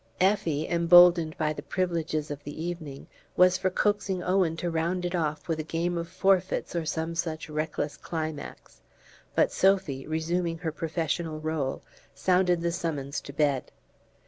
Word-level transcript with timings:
Effie, 0.19 0.67
emboldened 0.67 1.37
by 1.37 1.53
the 1.53 1.61
privileges 1.61 2.31
of 2.31 2.43
the 2.43 2.59
evening, 2.63 3.05
was 3.37 3.55
for 3.59 3.69
coaxing 3.69 4.23
Owen 4.23 4.57
to 4.57 4.71
round 4.71 5.05
it 5.05 5.13
off 5.13 5.47
with 5.47 5.59
a 5.59 5.63
game 5.63 5.95
of 5.95 6.09
forfeits 6.09 6.75
or 6.75 6.87
some 6.87 7.13
such 7.13 7.47
reckless 7.51 7.97
climax; 7.97 8.81
but 9.35 9.51
Sophy, 9.51 10.07
resuming 10.07 10.57
her 10.57 10.71
professional 10.71 11.39
role, 11.39 11.83
sounded 12.15 12.61
the 12.61 12.71
summons 12.71 13.21
to 13.21 13.31
bed. 13.31 13.71